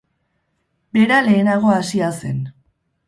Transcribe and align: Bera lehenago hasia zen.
Bera 0.97 1.19
lehenago 1.27 1.69
hasia 1.77 2.11
zen. 2.23 2.41